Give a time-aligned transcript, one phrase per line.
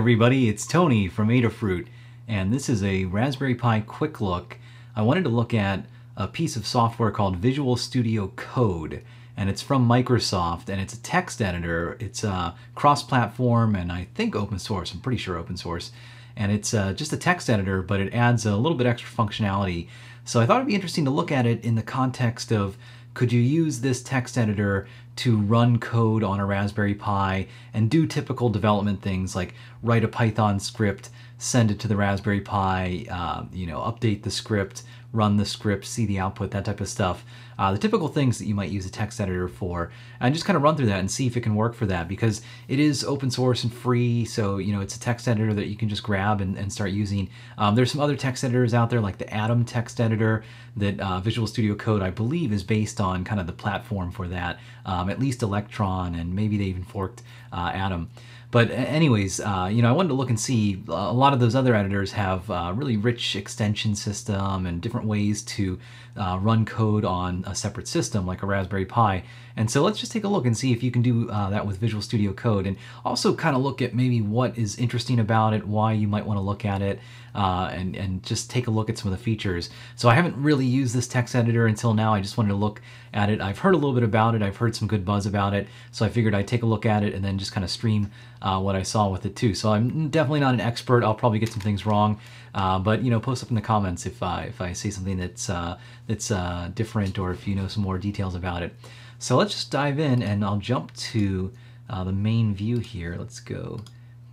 [0.00, 1.86] Everybody, it's Tony from Adafruit,
[2.26, 4.56] and this is a Raspberry Pi quick look.
[4.96, 5.84] I wanted to look at
[6.16, 9.02] a piece of software called Visual Studio Code,
[9.36, 11.98] and it's from Microsoft, and it's a text editor.
[12.00, 14.90] It's uh, cross-platform and I think open source.
[14.94, 15.92] I'm pretty sure open source.
[16.34, 19.88] And it's uh, just a text editor, but it adds a little bit extra functionality.
[20.24, 22.78] So I thought it'd be interesting to look at it in the context of
[23.12, 24.88] could you use this text editor
[25.20, 30.08] to run code on a Raspberry Pi and do typical development things like write a
[30.08, 31.10] Python script,
[31.40, 35.86] send it to the Raspberry Pi, uh, you know, update the script, run the script,
[35.86, 37.24] see the output, that type of stuff.
[37.58, 40.56] Uh, the typical things that you might use a text editor for, and just kind
[40.56, 43.02] of run through that and see if it can work for that because it is
[43.04, 44.24] open source and free.
[44.26, 46.90] So, you know, it's a text editor that you can just grab and, and start
[46.90, 47.30] using.
[47.56, 50.44] Um, there's some other text editors out there like the Atom text editor
[50.76, 54.28] that uh, Visual Studio Code, I believe, is based on kind of the platform for
[54.28, 58.10] that, um, at least Electron, and maybe they even forked uh, Atom.
[58.50, 61.54] But anyways, uh, you know, I wanted to look and see a lot of those
[61.54, 65.78] other editors have uh, really rich extension system and different ways to
[66.16, 69.22] uh, run code on a separate system like a Raspberry Pi.
[69.56, 71.66] And so let's just take a look and see if you can do uh, that
[71.66, 75.52] with Visual Studio Code and also kind of look at maybe what is interesting about
[75.52, 77.00] it, why you might want to look at it,
[77.34, 79.70] uh, and, and just take a look at some of the features.
[79.96, 82.14] So I haven't really used this text editor until now.
[82.14, 82.80] I just wanted to look
[83.12, 83.40] at it.
[83.40, 84.42] I've heard a little bit about it.
[84.42, 85.66] I've heard some good buzz about it.
[85.90, 88.10] So I figured I'd take a look at it and then just kind of stream
[88.42, 89.54] uh, what I saw with it too.
[89.54, 91.04] So I'm definitely not an expert.
[91.04, 92.18] I'll probably get some things wrong.
[92.54, 95.16] Uh, but you know, post up in the comments if I if I say something
[95.18, 98.74] that's uh, that's uh, different or if you know some more details about it.
[99.18, 101.52] So let's just dive in, and I'll jump to
[101.90, 103.16] uh, the main view here.
[103.18, 103.80] Let's go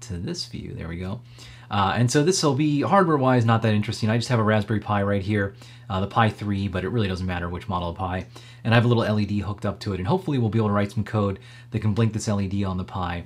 [0.01, 0.73] to this view.
[0.73, 1.21] There we go.
[1.69, 4.09] Uh, and so this will be hardware-wise not that interesting.
[4.09, 5.55] I just have a Raspberry Pi right here,
[5.89, 8.25] uh, the Pi 3, but it really doesn't matter which model of Pi.
[8.63, 10.69] And I have a little LED hooked up to it, and hopefully we'll be able
[10.69, 11.39] to write some code
[11.71, 13.25] that can blink this LED on the Pi.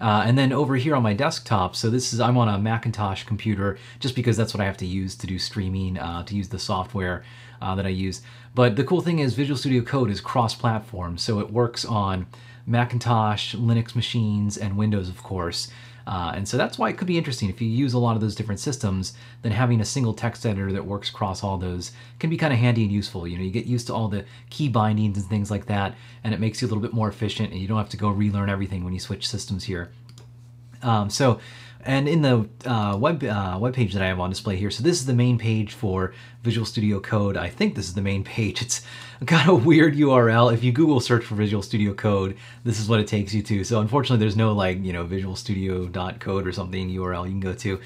[0.00, 3.24] Uh, and then over here on my desktop, so this is, I'm on a Macintosh
[3.24, 6.48] computer just because that's what I have to use to do streaming, uh, to use
[6.48, 7.22] the software
[7.60, 8.22] uh, that I use.
[8.54, 12.26] But the cool thing is Visual Studio Code is cross-platform, so it works on
[12.66, 15.68] Macintosh, Linux machines, and Windows, of course.
[16.06, 17.48] Uh, and so that's why it could be interesting.
[17.48, 20.72] If you use a lot of those different systems, then having a single text editor
[20.72, 23.26] that works across all those can be kind of handy and useful.
[23.26, 25.94] You know, you get used to all the key bindings and things like that,
[26.24, 28.08] and it makes you a little bit more efficient, and you don't have to go
[28.08, 29.92] relearn everything when you switch systems here.
[30.82, 31.40] Um, so
[31.84, 34.82] and in the uh, web uh, web page that I have on display here, so
[34.82, 37.36] this is the main page for Visual Studio Code.
[37.36, 38.62] I think this is the main page.
[38.62, 38.82] It's
[39.24, 40.52] got a weird URL.
[40.52, 43.64] If you Google search for Visual Studio Code, this is what it takes you to.
[43.64, 47.40] So unfortunately, there's no like you know Visual Studio Code or something URL you can
[47.40, 47.80] go to.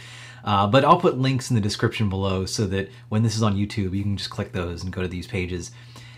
[0.44, 3.56] Uh, but I'll put links in the description below so that when this is on
[3.56, 5.70] YouTube, you can just click those and go to these pages.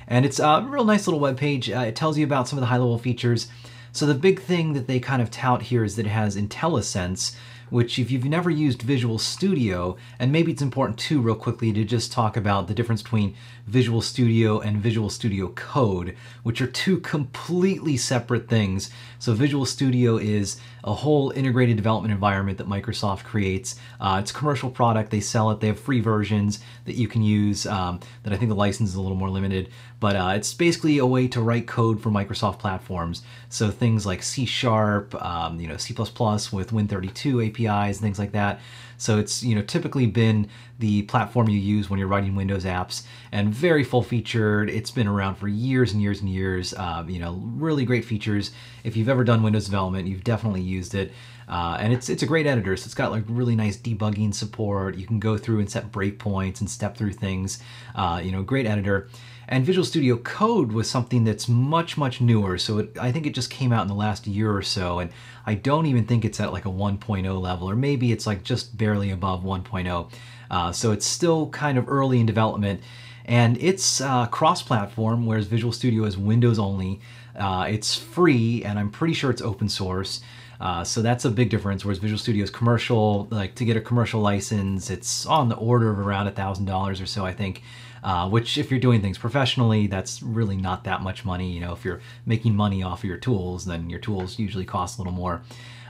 [0.09, 1.71] And it's a real nice little web page.
[1.71, 3.49] Uh, it tells you about some of the high-level features.
[3.97, 7.35] So the big thing that they kind of tout here is that it has IntelliSense,
[7.71, 11.83] which if you've never used Visual Studio, and maybe it's important too real quickly to
[11.83, 13.35] just talk about the difference between
[13.67, 18.91] Visual Studio and Visual Studio Code, which are two completely separate things.
[19.19, 23.77] So Visual Studio is a whole integrated development environment that Microsoft creates.
[23.99, 27.23] Uh, it's a commercial product, they sell it, they have free versions that you can
[27.23, 29.71] use um, that I think the license is a little more limited,
[30.01, 33.23] but uh, it's basically a way to write code for Microsoft platforms.
[33.49, 38.61] So things like C Sharp, um, you know, C++ with Win32 APIs things like that.
[38.99, 40.49] So it's you know typically been
[40.79, 43.03] the platform you use when you're writing Windows apps,
[43.33, 44.71] and very full featured.
[44.71, 46.75] It's been around for years and years and years.
[46.75, 48.53] Uh, you know, really great features.
[48.85, 51.13] If you've ever done Windows development, you've definitely used it.
[51.49, 54.97] Uh, and it's it's a great editor, so it's got like really nice debugging support.
[54.97, 57.63] You can go through and set breakpoints and step through things.
[57.95, 59.09] Uh, you know, great editor.
[59.49, 62.59] And Visual Studio Code was something that's much, much newer.
[62.59, 64.99] So it, I think it just came out in the last year or so.
[64.99, 65.11] And
[65.47, 68.77] I don't even think it's at like a 1.0 level, or maybe it's like just
[68.77, 70.11] barely above 1.0.
[70.51, 72.81] Uh, so it's still kind of early in development.
[73.25, 77.01] And it's uh, cross-platform, whereas Visual Studio is Windows only.
[77.37, 80.21] Uh, it's free, and I'm pretty sure it's open source.
[80.61, 81.85] Uh, so that's a big difference.
[81.85, 85.91] Whereas Visual Studio is commercial, like to get a commercial license, it's on the order
[85.91, 87.63] of around a thousand dollars or so, I think.
[88.03, 91.51] Uh, which, if you're doing things professionally, that's really not that much money.
[91.51, 94.99] You know, if you're making money off of your tools, then your tools usually cost
[94.99, 95.43] a little more.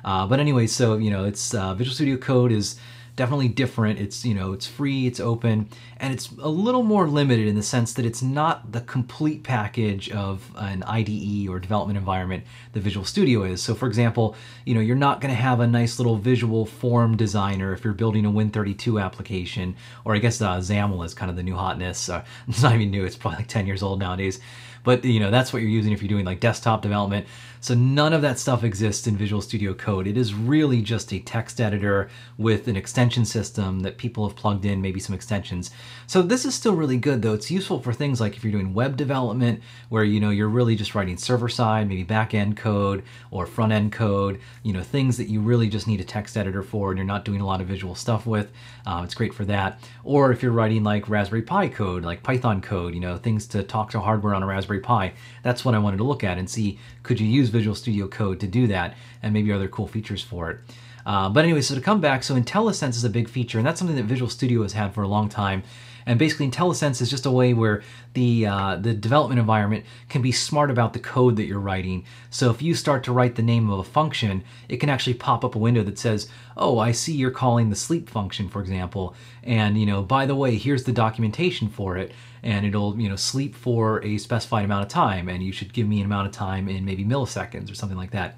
[0.03, 2.79] Uh, but anyway, so you know, it's uh, Visual Studio Code is
[3.17, 3.99] definitely different.
[3.99, 7.63] It's, you know, it's free, it's open, and it's a little more limited in the
[7.63, 13.05] sense that it's not the complete package of an IDE or development environment the Visual
[13.07, 13.63] Studio is.
[13.63, 14.37] So for example,
[14.67, 17.95] you know, you're not going to have a nice little visual form designer if you're
[17.95, 19.75] building a Win32 application,
[20.05, 22.09] or I guess uh, XAML is kind of the new hotness.
[22.09, 24.41] Uh, it's not even new, it's probably like 10 years old nowadays.
[24.85, 27.27] But you know, that's what you're using if you're doing like desktop development.
[27.61, 30.07] So none of that stuff exists in Visual Studio Code.
[30.07, 32.09] It is really just a text editor
[32.39, 35.71] with an extension system that people have plugged in, maybe some extensions.
[36.07, 37.35] So this is still really good though.
[37.35, 40.77] It's useful for things like if you're doing web development where you know you're really
[40.77, 45.17] just writing server side, maybe back end code or front end code, you know, things
[45.17, 47.61] that you really just need a text editor for and you're not doing a lot
[47.61, 48.51] of visual stuff with.
[48.87, 49.81] Uh, it's great for that.
[50.05, 53.63] Or if you're writing like Raspberry Pi code, like Python code, you know, things to
[53.63, 55.13] talk to hardware on a Raspberry Pi.
[55.43, 58.41] That's what I wanted to look at and see could you use Visual Studio Code
[58.41, 60.59] to do that and maybe other cool features for it.
[61.07, 63.79] Uh, but anyway, so to come back, so IntelliSense is a big feature, and that's
[63.79, 65.63] something that Visual Studio has had for a long time.
[66.05, 67.83] And basically, IntelliSense is just a way where
[68.15, 72.05] the uh, the development environment can be smart about the code that you're writing.
[72.31, 75.45] So if you start to write the name of a function, it can actually pop
[75.45, 79.15] up a window that says, "Oh, I see you're calling the sleep function, for example,
[79.43, 82.13] and you know, by the way, here's the documentation for it."
[82.47, 85.89] And it'll, you know, sleep for a specified amount of time, and you should give
[85.89, 88.37] me an amount of time in maybe milliseconds or something like that.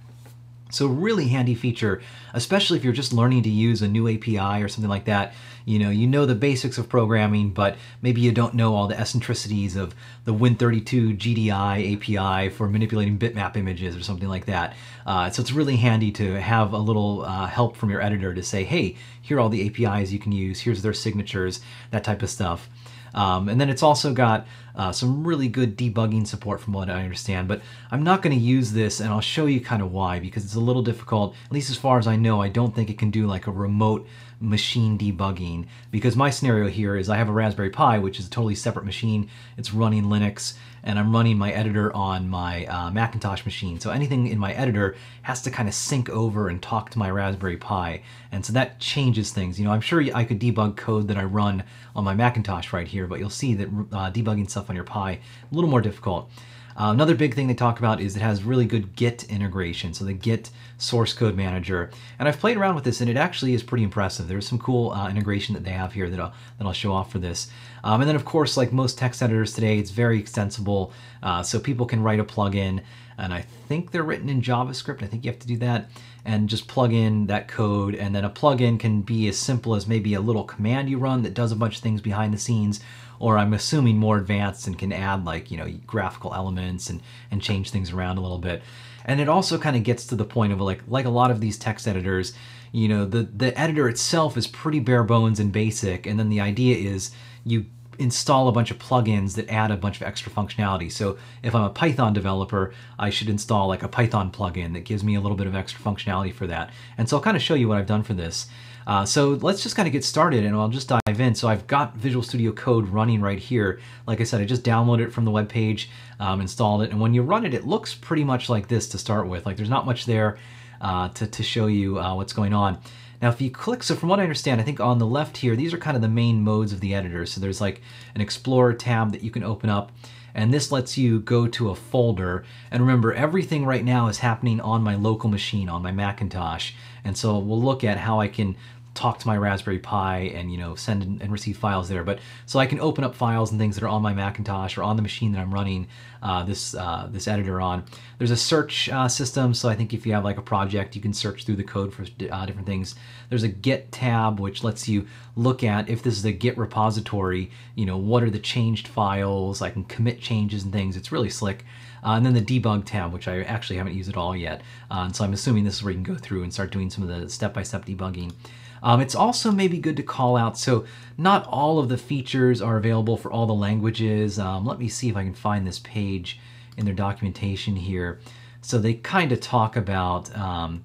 [0.70, 2.02] So really handy feature,
[2.34, 5.32] especially if you're just learning to use a new API or something like that.
[5.64, 8.98] You know, you know the basics of programming, but maybe you don't know all the
[8.98, 9.94] eccentricities of
[10.24, 14.74] the Win32 GDI API for manipulating bitmap images or something like that.
[15.06, 18.42] Uh, so it's really handy to have a little uh, help from your editor to
[18.42, 21.60] say, hey, here are all the APIs you can use, here's their signatures,
[21.90, 22.68] that type of stuff.
[23.18, 27.02] Um, and then it's also got uh, some really good debugging support from what I
[27.02, 27.60] understand, but
[27.90, 30.54] I'm not going to use this and I'll show you kind of why because it's
[30.54, 33.10] a little difficult, at least as far as I know, I don't think it can
[33.10, 34.06] do like a remote
[34.40, 38.30] machine debugging because my scenario here is I have a Raspberry Pi, which is a
[38.30, 39.28] totally separate machine.
[39.56, 43.80] It's running Linux and I'm running my editor on my uh, Macintosh machine.
[43.80, 47.10] So anything in my editor has to kind of sync over and talk to my
[47.10, 48.02] Raspberry Pi.
[48.30, 49.58] And so that changes things.
[49.58, 51.64] You know, I'm sure I could debug code that I run
[51.96, 55.12] on my Macintosh right here, but you'll see that uh, debugging stuff on your Pi,
[55.12, 56.30] a little more difficult.
[56.78, 60.04] Uh, another big thing they talk about is it has really good Git integration, so
[60.04, 61.90] the Git source code manager.
[62.20, 64.28] And I've played around with this and it actually is pretty impressive.
[64.28, 67.10] There's some cool uh, integration that they have here that I'll, that I'll show off
[67.10, 67.50] for this.
[67.82, 71.58] Um, and then of course, like most text editors today, it's very extensible, uh, so
[71.58, 72.82] people can write a plugin
[73.18, 75.02] and I think they're written in JavaScript.
[75.02, 75.90] I think you have to do that
[76.24, 77.96] and just plug in that code.
[77.96, 81.22] And then a plugin can be as simple as maybe a little command you run
[81.22, 82.80] that does a bunch of things behind the scenes,
[83.18, 87.00] or I'm assuming more advanced and can add like, you know, graphical elements and,
[87.30, 88.62] and change things around a little bit.
[89.04, 91.40] And it also kind of gets to the point of like, like a lot of
[91.40, 92.32] these text editors,
[92.72, 96.06] you know, the, the editor itself is pretty bare bones and basic.
[96.06, 97.10] And then the idea is
[97.44, 97.66] you
[97.98, 100.90] install a bunch of plugins that add a bunch of extra functionality.
[100.90, 105.02] So if I'm a Python developer, I should install like a Python plugin that gives
[105.02, 106.70] me a little bit of extra functionality for that.
[106.96, 108.46] And so I'll kind of show you what I've done for this.
[108.88, 111.34] Uh, so let's just kind of get started and I'll just dive in.
[111.34, 113.80] So I've got Visual Studio Code running right here.
[114.06, 116.98] Like I said, I just downloaded it from the web page, um, installed it, and
[116.98, 119.44] when you run it, it looks pretty much like this to start with.
[119.44, 120.38] Like there's not much there
[120.80, 122.78] uh, to, to show you uh, what's going on.
[123.20, 125.54] Now if you click, so from what I understand, I think on the left here,
[125.54, 127.26] these are kind of the main modes of the editor.
[127.26, 127.82] So there's like
[128.14, 129.92] an Explorer tab that you can open up
[130.34, 132.44] and this lets you go to a folder.
[132.70, 136.72] And remember, everything right now is happening on my local machine, on my Macintosh.
[137.04, 138.56] And so we'll look at how I can
[138.98, 142.02] talk to my Raspberry Pi and you know send and receive files there.
[142.02, 144.82] But so I can open up files and things that are on my Macintosh or
[144.82, 145.86] on the machine that I'm running
[146.20, 147.84] uh, this uh, this editor on.
[148.18, 151.00] There's a search uh, system, so I think if you have like a project, you
[151.00, 152.96] can search through the code for uh, different things.
[153.28, 157.52] There's a Git tab which lets you look at if this is a Git repository.
[157.76, 159.62] You know what are the changed files?
[159.62, 160.96] I can commit changes and things.
[160.96, 161.64] It's really slick.
[162.04, 164.62] Uh, and then the debug tab, which I actually haven't used at all yet.
[164.90, 167.02] Uh, so I'm assuming this is where you can go through and start doing some
[167.02, 168.32] of the step-by-step -step debugging.
[168.82, 170.84] Um, it's also maybe good to call out, so
[171.16, 174.38] not all of the features are available for all the languages.
[174.38, 176.38] Um, let me see if I can find this page
[176.76, 178.20] in their documentation here.
[178.62, 180.84] So they kind of talk about, um,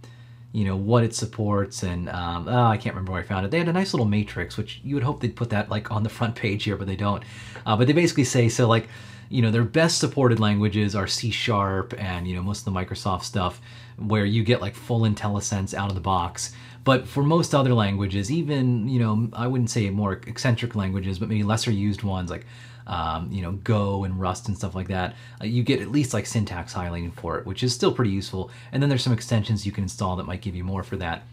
[0.52, 3.52] you know, what it supports and, um, oh, I can't remember where I found it.
[3.52, 6.04] They had a nice little matrix, which you would hope they'd put that like on
[6.04, 7.24] the front page here, but they don't.
[7.66, 8.88] Uh, but they basically say, so like,
[9.30, 12.80] you know, their best supported languages are C Sharp and, you know, most of the
[12.80, 13.62] Microsoft stuff
[13.98, 16.54] where you get like full IntelliSense out of the box.
[16.84, 21.30] But for most other languages, even, you know, I wouldn't say more eccentric languages, but
[21.30, 22.46] maybe lesser used ones like,
[22.88, 26.14] um, you know, Go and Rust and stuff like that, uh, you get at least
[26.14, 28.52] like syntax highlighting for it, which is still pretty useful.
[28.72, 31.24] And then there's some extensions you can install that might give you more for that.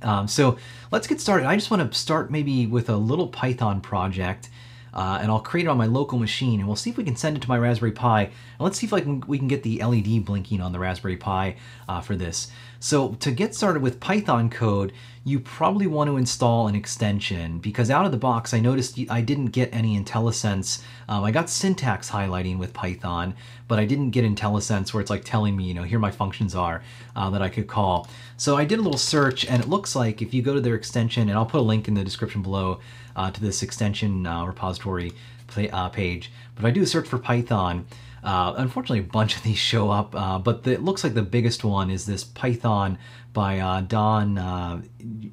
[0.00, 0.56] Um, so
[0.90, 1.46] let's get started.
[1.46, 4.48] I just want to start maybe with a little Python project.
[4.94, 7.16] Uh, and I'll create it on my local machine and we'll see if we can
[7.16, 8.24] send it to my Raspberry Pi.
[8.24, 11.16] And let's see if I can, we can get the LED blinking on the Raspberry
[11.16, 11.56] Pi
[11.88, 12.50] uh, for this.
[12.82, 17.92] So to get started with Python code, you probably want to install an extension because
[17.92, 20.82] out of the box I noticed I didn't get any IntelliSense.
[21.08, 23.34] Um, I got syntax highlighting with Python,
[23.68, 26.56] but I didn't get IntelliSense where it's like telling me, you know, here my functions
[26.56, 26.82] are
[27.14, 28.08] uh, that I could call.
[28.36, 30.74] So I did a little search and it looks like if you go to their
[30.74, 32.80] extension, and I'll put a link in the description below
[33.14, 35.12] uh, to this extension uh, repository
[35.56, 37.86] uh, page, but if I do a search for Python,
[38.22, 41.22] uh, unfortunately, a bunch of these show up, uh, but the, it looks like the
[41.22, 42.98] biggest one is this Python
[43.32, 44.82] by uh, Don uh,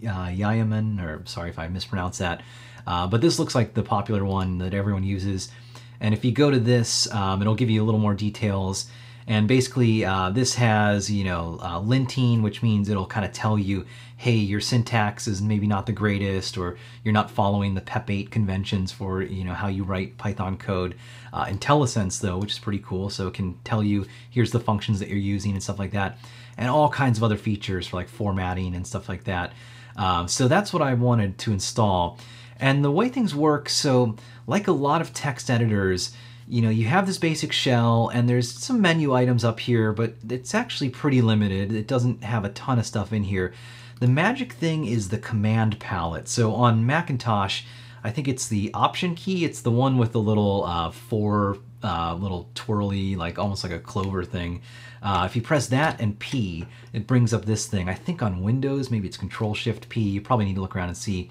[0.08, 2.41] uh or sorry if I mispronounce that.
[2.88, 5.51] Uh, but this looks like the popular one that everyone uses.
[6.00, 8.89] And if you go to this, um, it'll give you a little more details.
[9.29, 13.59] And basically, uh, this has, you know, uh, linting, which means it'll kind of tell
[13.59, 13.86] you,
[14.17, 18.31] hey, your syntax is maybe not the greatest, or you're not following the PEP 8
[18.31, 20.95] conventions for, you know, how you write Python code.
[21.31, 24.98] Uh, IntelliSense, though, which is pretty cool, so it can tell you, here's the functions
[24.98, 26.17] that you're using and stuff like that.
[26.57, 29.53] And all kinds of other features for like formatting and stuff like that.
[29.95, 32.17] Um, so that's what I wanted to install.
[32.57, 34.15] And the way things work, so
[34.48, 36.15] like a lot of text editors,
[36.49, 40.15] you know, you have this basic shell and there's some menu items up here, but
[40.27, 41.71] it's actually pretty limited.
[41.71, 43.53] It doesn't have a ton of stuff in here.
[43.99, 46.27] The magic thing is the command palette.
[46.27, 47.63] So on Macintosh,
[48.03, 49.45] I think it's the option key.
[49.45, 53.79] It's the one with the little uh, four uh, little twirly, like almost like a
[53.79, 54.61] clover thing.
[55.03, 57.87] Uh, if you press that and P, it brings up this thing.
[57.87, 60.01] I think on Windows, maybe it's Control Shift P.
[60.01, 61.29] You probably need to look around and see.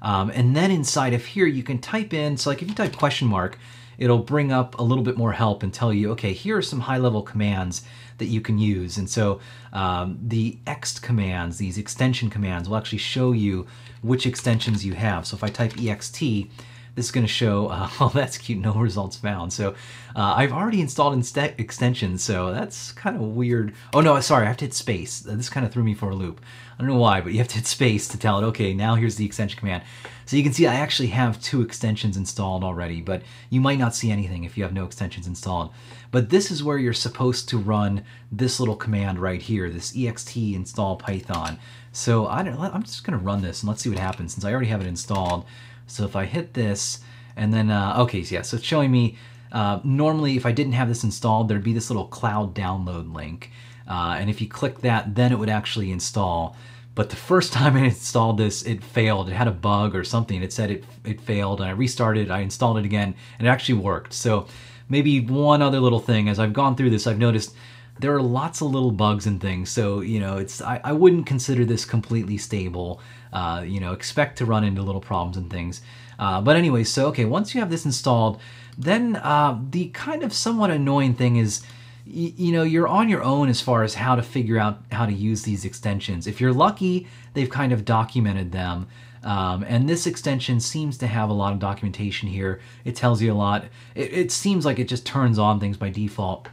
[0.00, 2.96] Um, and then inside of here, you can type in, so like if you type
[2.96, 3.58] question mark,
[3.98, 6.80] it'll bring up a little bit more help and tell you, okay, here are some
[6.80, 7.82] high level commands
[8.18, 8.96] that you can use.
[8.98, 9.40] And so
[9.72, 13.66] um, the ext commands, these extension commands, will actually show you
[14.02, 15.26] which extensions you have.
[15.26, 16.48] So if I type ext,
[16.94, 19.52] this is going to show, uh, oh, that's cute, no results found.
[19.52, 19.70] So
[20.16, 23.74] uh, I've already installed inst extensions, so that's kind of weird.
[23.92, 25.20] Oh no, sorry, I have to hit space.
[25.20, 26.40] This kind of threw me for a loop.
[26.74, 28.96] I don't know why, but you have to hit space to tell it, okay, now
[28.96, 29.84] here's the extension command.
[30.26, 33.94] So you can see I actually have two extensions installed already, but you might not
[33.94, 35.70] see anything if you have no extensions installed.
[36.10, 40.54] But this is where you're supposed to run this little command right here, this ext
[40.54, 41.58] install python.
[41.92, 44.52] So I don't, I'm just gonna run this and let's see what happens since I
[44.52, 45.44] already have it installed.
[45.86, 47.00] So if I hit this
[47.36, 49.18] and then, uh, okay, yeah, so it's showing me,
[49.52, 53.50] uh, normally if I didn't have this installed, there'd be this little cloud download link.
[53.86, 56.56] Uh, and if you click that, then it would actually install.
[56.94, 59.28] But the first time I installed this, it failed.
[59.28, 60.42] It had a bug or something.
[60.42, 63.78] It said it, it failed, and I restarted, I installed it again, and it actually
[63.80, 64.12] worked.
[64.12, 64.46] So
[64.88, 67.54] maybe one other little thing, as I've gone through this, I've noticed
[68.00, 69.70] there are lots of little bugs and things.
[69.70, 73.00] So, you know, it's I, I wouldn't consider this completely stable.
[73.32, 75.82] Uh, you know, expect to run into little problems and things.
[76.18, 78.40] Uh, but anyway, so okay, once you have this installed,
[78.78, 81.62] then uh, the kind of somewhat annoying thing is
[82.06, 85.12] you know, you're on your own as far as how to figure out how to
[85.12, 86.26] use these extensions.
[86.26, 88.88] If you're lucky, they've kind of documented them.
[89.22, 92.60] Um, and this extension seems to have a lot of documentation here.
[92.84, 93.64] It tells you a lot.
[93.94, 96.48] It, it, seems like it just turns on things by default.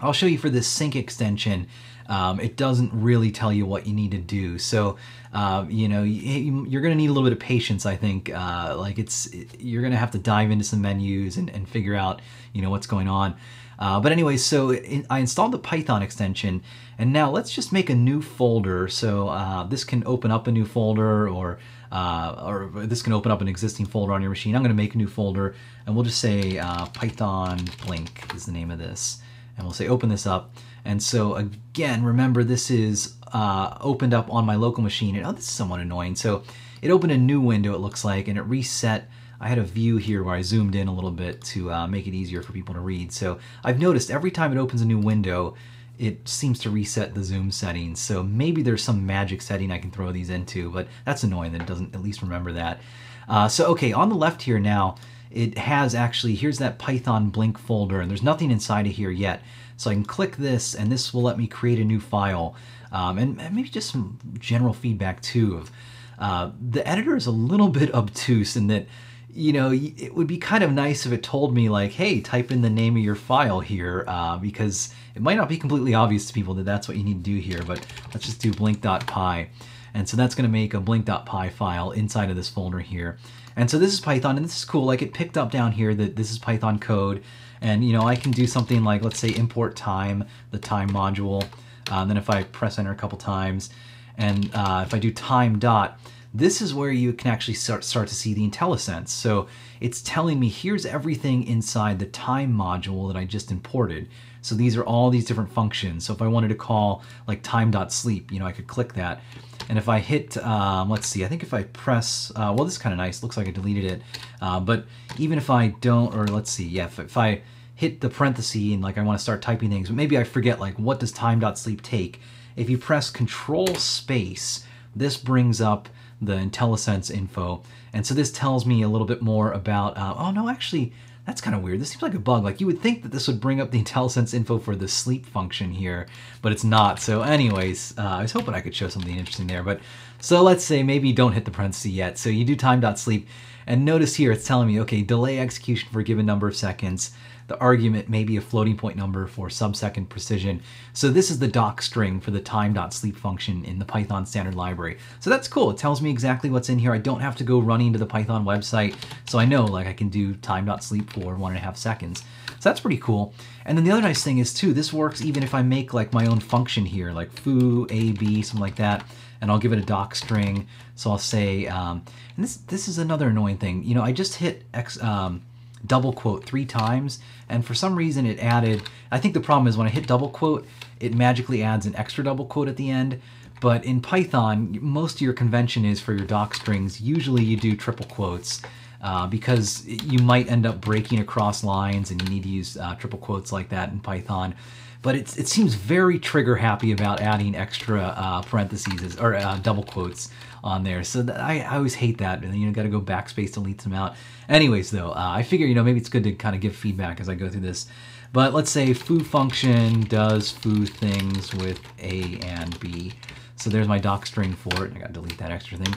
[0.00, 1.66] I'll show you for this sync extension.
[2.08, 4.58] Um, it doesn't really tell you what you need to do.
[4.58, 4.96] So,
[5.32, 8.30] uh, you know, you're going to need a little bit of patience, I think.
[8.32, 9.28] Uh, like it's,
[9.58, 12.22] you're going to have to dive into some menus and, and figure out,
[12.54, 13.36] you know, what's going on.
[13.78, 16.62] Uh, but anyway, so in, I installed the Python extension,
[16.98, 18.88] and now let's just make a new folder.
[18.88, 21.58] So uh, this can open up a new folder, or
[21.92, 24.56] uh, or this can open up an existing folder on your machine.
[24.56, 25.54] I'm going to make a new folder,
[25.86, 29.18] and we'll just say uh, Python Blink is the name of this,
[29.58, 30.54] and we'll say open this up.
[30.86, 35.16] And so again, remember this is uh, opened up on my local machine.
[35.16, 36.16] And, oh, this is somewhat annoying.
[36.16, 36.44] So
[36.80, 39.10] it opened a new window, it looks like, and it reset
[39.40, 42.06] I had a view here where I zoomed in a little bit to uh, make
[42.06, 43.12] it easier for people to read.
[43.12, 45.54] So I've noticed every time it opens a new window,
[45.98, 48.00] it seems to reset the zoom settings.
[48.00, 51.62] So maybe there's some magic setting I can throw these into, but that's annoying that
[51.62, 52.80] it doesn't at least remember that.
[53.28, 54.96] Uh, so okay, on the left here now,
[55.30, 59.42] it has actually, here's that Python Blink folder, and there's nothing inside of here yet.
[59.76, 62.56] So I can click this, and this will let me create a new file.
[62.90, 65.70] Um, and maybe just some general feedback too of
[66.18, 68.86] uh, the editor is a little bit obtuse in that
[69.30, 72.50] you know, it would be kind of nice if it told me like, hey, type
[72.50, 76.26] in the name of your file here, uh, because it might not be completely obvious
[76.26, 79.48] to people that that's what you need to do here, but let's just do blink.py.
[79.94, 83.18] And so that's gonna make a blink.py file inside of this folder here.
[83.58, 85.92] And so this is Python, and this is cool, like it picked up down here
[85.92, 87.24] that this is Python code,
[87.60, 91.42] and you know, I can do something like, let's say import time, the time module,
[91.90, 93.70] uh, and then if I press enter a couple times,
[94.16, 95.98] and uh, if I do time dot,
[96.32, 99.08] this is where you can actually start, start to see the IntelliSense.
[99.08, 99.48] So
[99.80, 104.08] it's telling me here's everything inside the time module that I just imported.
[104.40, 106.06] So these are all these different functions.
[106.06, 109.20] So if I wanted to call like time.sleep, you know, I could click that.
[109.68, 112.74] And if I hit, um, let's see, I think if I press, uh, well, this
[112.74, 113.22] is kind of nice.
[113.22, 114.02] Looks like I deleted it.
[114.40, 114.86] Uh, but
[115.18, 117.42] even if I don't, or let's see, yeah, if, if I
[117.74, 120.58] hit the parenthesis and like I want to start typing things, but maybe I forget
[120.58, 122.20] like what does time.sleep take?
[122.56, 125.88] If you press control space, this brings up
[126.20, 127.62] the IntelliSense info.
[127.92, 130.92] And so this tells me a little bit more about, uh, oh no, actually,
[131.28, 131.78] that's kind of weird.
[131.78, 132.42] This seems like a bug.
[132.42, 135.26] Like you would think that this would bring up the IntelliSense info for the sleep
[135.26, 136.06] function here,
[136.40, 137.00] but it's not.
[137.00, 139.62] So anyways, uh, I was hoping I could show something interesting there.
[139.62, 139.80] But
[140.20, 142.16] so let's say maybe don't hit the parenthesis yet.
[142.16, 143.28] So you do time.sleep
[143.66, 147.12] and notice here it's telling me, okay, delay execution for a given number of seconds.
[147.48, 150.62] The argument may be a floating point number for sub-second precision.
[150.92, 154.98] So this is the doc string for the time.sleep function in the Python standard library.
[155.20, 155.70] So that's cool.
[155.70, 156.92] It tells me exactly what's in here.
[156.92, 158.94] I don't have to go running to the Python website.
[159.28, 162.22] So I know like I can do time.sleep for one and a half seconds.
[162.60, 163.34] So that's pretty cool.
[163.64, 166.12] And then the other nice thing is too, this works even if I make like
[166.12, 169.04] my own function here, like foo, a, b, something like that
[169.40, 170.66] and I'll give it a doc string.
[170.94, 172.04] So I'll say, um,
[172.36, 173.84] and this this is another annoying thing.
[173.84, 175.42] You know, I just hit X, um,
[175.86, 179.76] double quote three times, and for some reason it added, I think the problem is
[179.76, 180.66] when I hit double quote,
[181.00, 183.20] it magically adds an extra double quote at the end.
[183.60, 187.00] But in Python, most of your convention is for your doc strings.
[187.00, 188.62] Usually you do triple quotes.
[189.00, 192.96] Uh, because you might end up breaking across lines and you need to use uh,
[192.96, 194.52] triple quotes like that in Python.
[195.00, 200.30] But it seems very trigger happy about adding extra uh, parentheses or uh, double quotes
[200.64, 201.04] on there.
[201.04, 202.42] So I, I, always hate that.
[202.42, 204.16] And you know, got to go backspace delete them out.
[204.48, 207.20] Anyways, though, uh, I figure, you know, maybe it's good to kind of give feedback
[207.20, 207.86] as I go through this.
[208.32, 213.12] But let's say foo function does foo things with A and B.
[213.56, 214.94] So there's my doc string for it.
[214.94, 215.94] I got to delete that extra thing.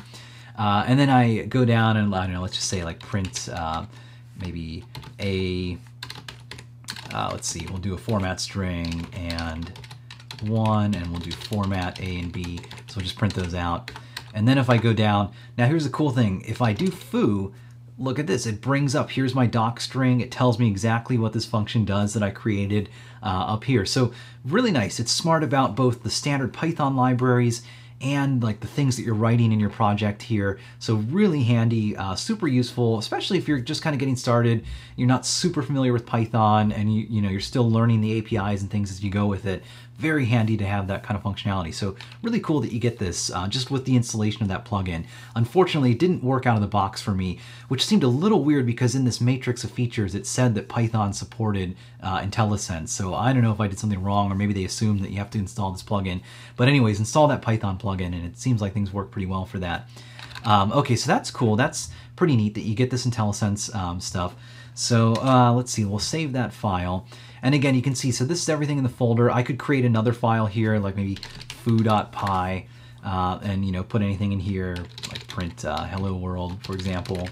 [0.57, 3.49] Uh, and then I go down and, I don't know, let's just say like print
[3.51, 3.85] uh,
[4.39, 4.83] maybe
[5.19, 5.77] A,
[7.13, 9.71] uh, let's see, we'll do a format string and
[10.43, 12.59] one, and we'll do format A and B.
[12.87, 13.91] So we'll just print those out.
[14.33, 16.43] And then if I go down, now here's the cool thing.
[16.47, 17.53] If I do foo,
[17.97, 18.45] look at this.
[18.45, 20.21] It brings up, here's my doc string.
[20.21, 22.89] It tells me exactly what this function does that I created
[23.21, 23.85] uh, up here.
[23.85, 24.99] So really nice.
[24.99, 27.61] It's smart about both the standard Python libraries
[28.01, 30.59] and like the things that you're writing in your project here.
[30.79, 35.07] So really handy, uh, super useful, especially if you're just kind of getting started, you're
[35.07, 38.69] not super familiar with Python and you, you know, you're still learning the APIs and
[38.69, 39.63] things as you go with it
[40.01, 41.73] very handy to have that kind of functionality.
[41.73, 45.05] So really cool that you get this uh, just with the installation of that plugin.
[45.35, 48.65] Unfortunately, it didn't work out of the box for me, which seemed a little weird
[48.65, 52.89] because in this matrix of features, it said that Python supported uh, IntelliSense.
[52.89, 55.17] So I don't know if I did something wrong or maybe they assumed that you
[55.17, 56.21] have to install this plugin.
[56.57, 59.59] But anyways, install that Python plugin and it seems like things work pretty well for
[59.59, 59.87] that.
[60.43, 61.55] Um, okay, so that's cool.
[61.55, 64.35] That's pretty neat that you get this IntelliSense um, stuff.
[64.73, 67.07] So uh, let's see, we'll save that file.
[67.43, 69.31] And again, you can see, so this is everything in the folder.
[69.31, 71.17] I could create another file here, like maybe
[71.49, 72.67] foo.py,
[73.03, 74.75] uh, and you know, put anything in here,
[75.09, 77.27] like print uh, hello world, for example.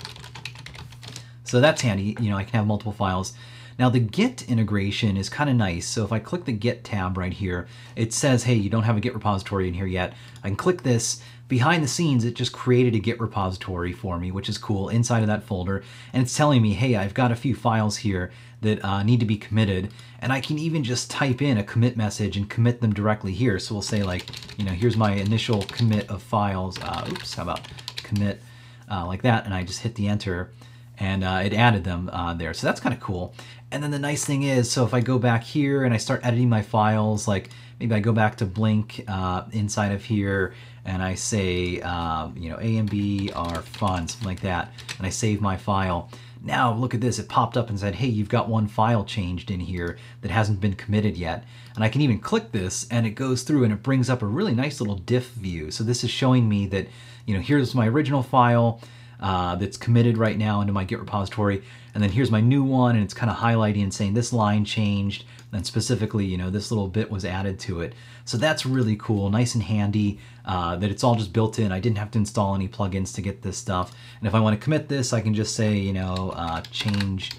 [1.43, 3.33] So that's handy, you know, I can have multiple files.
[3.79, 5.87] Now the Git integration is kind of nice.
[5.87, 8.97] So if I click the Git tab right here, it says, hey, you don't have
[8.97, 10.13] a Git repository in here yet.
[10.43, 14.31] I can click this, behind the scenes, it just created a Git repository for me,
[14.31, 15.83] which is cool, inside of that folder.
[16.13, 18.31] And it's telling me, hey, I've got a few files here
[18.61, 19.91] that uh, need to be committed.
[20.19, 23.57] And I can even just type in a commit message and commit them directly here.
[23.57, 24.25] So we'll say like,
[24.57, 26.77] you know, here's my initial commit of files.
[26.81, 28.41] Uh, oops, how about commit
[28.89, 29.45] uh, like that?
[29.45, 30.51] And I just hit the enter
[30.99, 32.53] and uh, it added them uh, there.
[32.53, 33.33] So that's kind of cool.
[33.71, 36.21] And then the nice thing is, so if I go back here and I start
[36.23, 40.53] editing my files, like maybe I go back to Blink uh, inside of here
[40.85, 45.05] and I say, uh, you know, A and B are fun, something like that, and
[45.05, 46.09] I save my file.
[46.41, 49.51] Now look at this, it popped up and said, hey, you've got one file changed
[49.51, 51.43] in here that hasn't been committed yet.
[51.75, 54.25] And I can even click this and it goes through and it brings up a
[54.25, 55.69] really nice little diff view.
[55.69, 56.87] So this is showing me that,
[57.25, 58.79] you know, here's my original file,
[59.19, 61.61] uh, that's committed right now into my Git repository.
[61.93, 64.63] And then here's my new one, and it's kind of highlighting and saying this line
[64.63, 67.93] changed, and specifically, you know, this little bit was added to it.
[68.25, 71.71] So that's really cool, nice and handy uh, that it's all just built in.
[71.71, 73.95] I didn't have to install any plugins to get this stuff.
[74.19, 77.33] And if I want to commit this, I can just say, you know, uh, change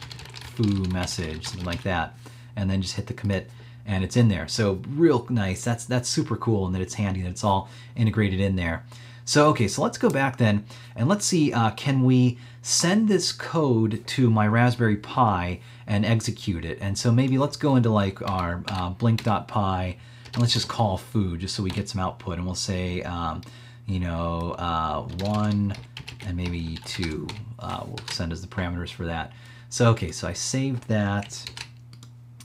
[0.54, 2.16] foo message, something like that,
[2.56, 3.50] and then just hit the commit
[3.86, 4.46] and it's in there.
[4.48, 5.64] So real nice.
[5.64, 8.84] That's that's super cool and that it's handy that it's all integrated in there.
[9.30, 10.64] So, okay, so let's go back then
[10.96, 16.64] and let's see, uh, can we send this code to my Raspberry Pi and execute
[16.64, 16.78] it?
[16.80, 21.36] And so maybe let's go into like our uh, blink.py and let's just call foo
[21.36, 22.38] just so we get some output.
[22.38, 23.42] And we'll say, um,
[23.86, 25.76] you know, uh, one
[26.26, 27.28] and maybe two
[27.60, 29.30] uh, will send us the parameters for that.
[29.68, 31.48] So, okay, so I saved that.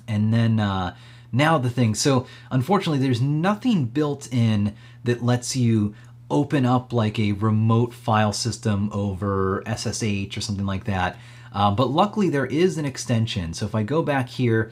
[0.07, 0.95] And then uh,
[1.31, 5.95] now the thing, so unfortunately there's nothing built in that lets you
[6.29, 11.17] open up like a remote file system over SSH or something like that.
[11.53, 13.53] Uh, but luckily there is an extension.
[13.53, 14.71] So if I go back here,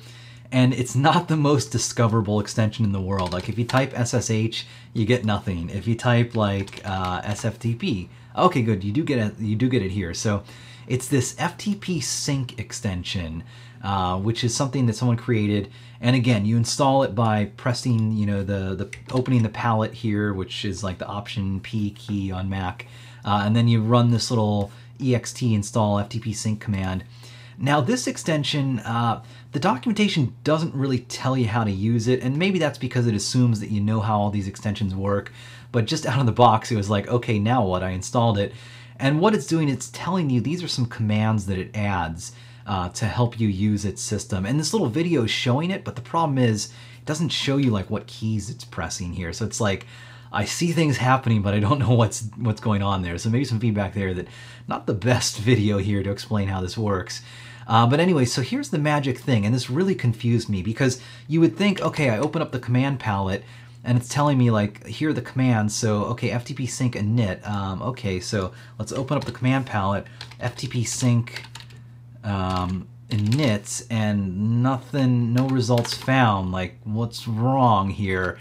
[0.53, 3.33] and it's not the most discoverable extension in the world.
[3.33, 5.71] Like if you type SSH, you get nothing.
[5.71, 9.39] If you type like uh, SFTP, okay, good, you do get it.
[9.39, 10.13] You do get it here.
[10.13, 10.43] So
[10.87, 13.43] it's this FTP sync extension,
[13.83, 15.69] uh, which is something that someone created.
[15.99, 20.33] And again, you install it by pressing, you know, the the opening the palette here,
[20.33, 22.87] which is like the Option P key on Mac,
[23.25, 27.03] uh, and then you run this little ext install FTP sync command.
[27.57, 32.37] Now this extension, uh, the documentation doesn't really tell you how to use it, and
[32.37, 35.31] maybe that's because it assumes that you know how all these extensions work,
[35.71, 37.83] but just out of the box it was like, okay, now what?
[37.83, 38.53] I installed it.
[38.97, 42.31] And what it's doing, it's telling you these are some commands that it adds
[42.65, 44.45] uh, to help you use its system.
[44.45, 47.71] And this little video is showing it, but the problem is it doesn't show you
[47.71, 49.33] like what keys it's pressing here.
[49.33, 49.85] So it's like,
[50.31, 53.17] I see things happening, but I don't know what's what's going on there.
[53.17, 54.27] So maybe some feedback there that
[54.67, 57.21] not the best video here to explain how this works.
[57.65, 60.99] Uh, but anyway, so here's the magic thing, and this really confused me because
[61.29, 63.43] you would think, okay, I open up the command palette
[63.85, 65.75] and it's telling me like, here are the commands.
[65.75, 67.45] So, okay, FTP sync init.
[67.47, 70.07] Um, okay, so let's open up the command palette,
[70.39, 71.43] FTP sync
[72.23, 76.51] um, init, and nothing, no results found.
[76.51, 78.39] Like, what's wrong here?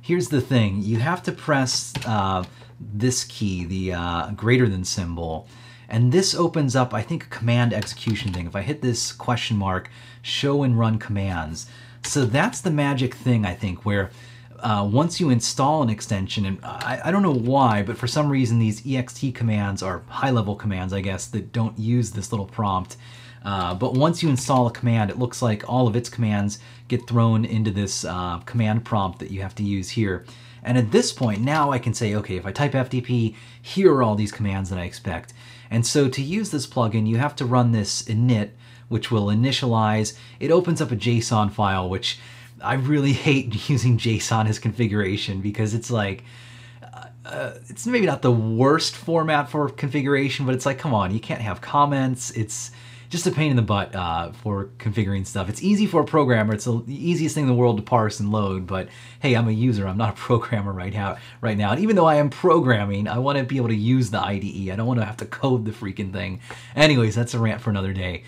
[0.00, 2.44] Here's the thing, you have to press uh,
[2.78, 5.48] this key, the uh, greater than symbol,
[5.88, 8.46] and this opens up, I think, a command execution thing.
[8.46, 9.90] If I hit this question mark,
[10.22, 11.66] show and run commands.
[12.02, 14.10] So that's the magic thing, I think, where
[14.60, 18.30] uh, once you install an extension, and I, I, don't know why, but for some
[18.30, 22.96] reason these ext commands are high-level commands, I guess, that don't use this little prompt.
[23.44, 27.06] Uh, but once you install a command, it looks like all of its commands get
[27.06, 30.24] thrown into this uh, command prompt that you have to use here.
[30.62, 34.02] And at this point, now I can say, okay, if I type FTP, here are
[34.02, 35.34] all these commands that I expect.
[35.70, 38.50] And so to use this plugin, you have to run this init,
[38.88, 40.16] which will initialize.
[40.40, 42.18] It opens up a JSON file, which
[42.62, 46.24] I really hate using JSON as configuration because it's like,
[47.26, 51.20] uh, it's maybe not the worst format for configuration, but it's like, come on, you
[51.20, 52.30] can't have comments.
[52.32, 52.70] It's
[53.14, 55.48] just a pain in the butt uh, for configuring stuff.
[55.48, 56.52] It's easy for a programmer.
[56.52, 58.88] It's the easiest thing in the world to parse and load, but
[59.20, 59.86] hey, I'm a user.
[59.86, 61.18] I'm not a programmer right now.
[61.40, 64.10] Right now, and even though I am programming, I want to be able to use
[64.10, 64.68] the IDE.
[64.68, 66.40] I don't want to have to code the freaking thing.
[66.74, 68.24] Anyways, that's a rant for another day.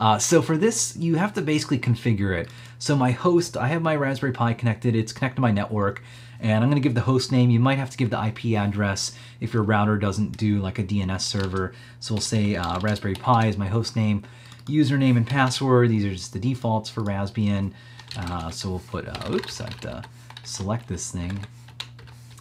[0.00, 2.48] Uh, so for this, you have to basically configure it.
[2.78, 4.96] So my host, I have my Raspberry Pi connected.
[4.96, 6.02] It's connected to my network
[6.40, 7.50] and I'm going to give the host name.
[7.50, 10.82] You might have to give the IP address if your router doesn't do like a
[10.82, 11.74] DNS server.
[12.00, 14.24] So we'll say uh, Raspberry Pi is my host name,
[14.66, 15.90] username and password.
[15.90, 17.72] These are just the defaults for Raspbian.
[18.16, 20.02] Uh, so we'll put, uh, oops, I have to
[20.44, 21.44] select this thing.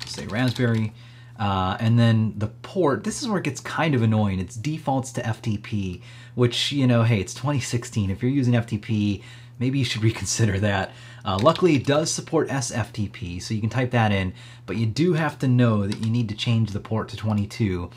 [0.06, 0.94] Say Raspberry.
[1.40, 4.40] Uh, and then the port, this is where it gets kind of annoying.
[4.40, 6.02] It's defaults to FTP,
[6.36, 8.12] which, you know, hey, it's 2016.
[8.12, 9.24] If you're using FTP,
[9.58, 10.92] maybe you should reconsider that.
[11.24, 14.34] Uh, luckily, it does support SFTP, so you can type that in,
[14.66, 17.90] but you do have to know that you need to change the port to 22.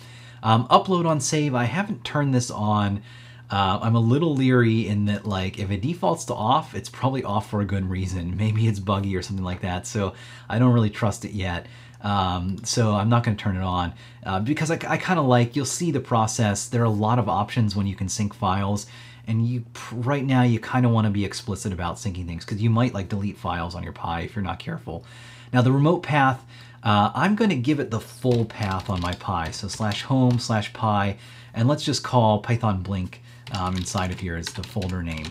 [0.45, 3.03] Um, upload on save, I haven't turned this on.
[3.51, 7.23] Uh, I'm a little leery in that, like, if it defaults to off, it's probably
[7.25, 8.37] off for a good reason.
[8.39, 10.15] Maybe it's buggy or something like that, so
[10.49, 11.67] I don't really trust it yet.
[12.03, 13.95] Um, so I'm not going to turn it on
[14.27, 16.69] uh, because I, I kind of like, you'll see the process.
[16.69, 18.87] There are a lot of options when you can sync files
[19.27, 22.61] and you right now you kind of want to be explicit about syncing things because
[22.61, 25.05] you might like delete files on your Pi if you're not careful.
[25.53, 26.45] Now the remote path,
[26.83, 30.39] uh, I'm going to give it the full path on my Pi, so slash home
[30.39, 31.17] slash Pi,
[31.55, 35.27] and let's just call Python Blink um, inside of here as the folder name.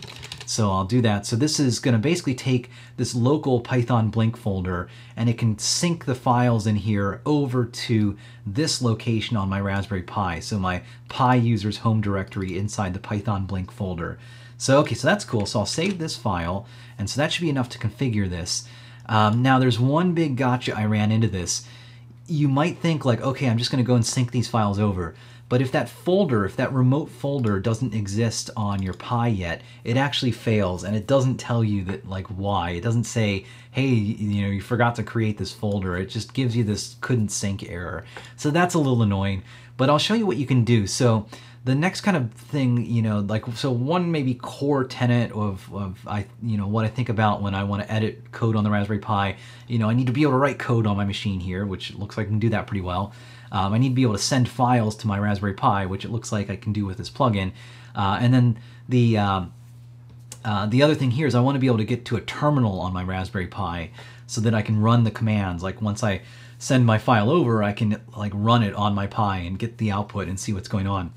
[0.52, 1.24] So I'll do that.
[1.24, 4.86] So this is going to basically take this local Python Blink folder
[5.16, 10.02] and it can sync the files in here over to this location on my Raspberry
[10.02, 10.40] Pi.
[10.40, 14.18] So my Pi user's home directory inside the Python Blink folder.
[14.58, 15.46] So okay, so that's cool.
[15.46, 16.66] So I'll save this file
[16.98, 18.68] and so that should be enough to configure this.
[19.06, 21.66] Um, now there's one big gotcha I ran into this.
[22.26, 25.14] You might think like, okay, I'm just going to go and sync these files over.
[25.52, 29.98] But if that folder, if that remote folder doesn't exist on your Pi yet, it
[29.98, 32.70] actually fails and it doesn't tell you that like why.
[32.70, 35.98] It doesn't say, hey, you know, you forgot to create this folder.
[35.98, 38.06] It just gives you this couldn't sync error.
[38.36, 39.42] So that's a little annoying,
[39.76, 40.86] but I'll show you what you can do.
[40.86, 41.26] So
[41.66, 45.98] the next kind of thing, you know, like so one maybe core tenet of, of
[46.06, 48.70] I, you know, what I think about when I want to edit code on the
[48.70, 49.36] Raspberry Pi,
[49.68, 51.92] you know, I need to be able to write code on my machine here, which
[51.92, 53.12] looks like I can do that pretty well.
[53.52, 56.10] Um, I need to be able to send files to my Raspberry Pi, which it
[56.10, 57.52] looks like I can do with this plugin.
[57.94, 59.52] Uh, and then the um,
[60.44, 62.20] uh, the other thing here is I want to be able to get to a
[62.20, 63.90] terminal on my Raspberry Pi
[64.26, 65.62] so that I can run the commands.
[65.62, 66.22] Like once I
[66.58, 69.92] send my file over, I can like run it on my Pi and get the
[69.92, 71.12] output and see what's going on.